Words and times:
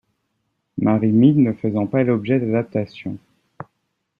Mary 0.79 1.11
Mead 1.11 1.37
ne 1.37 1.53
faisant 1.53 1.85
pas 1.85 2.01
l'objet 2.01 2.39
d'adaptations. 2.39 3.19